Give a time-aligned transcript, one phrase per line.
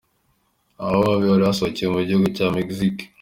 [0.83, 3.03] Aba baombi bari basohokeye mu gihugu cya Mexique.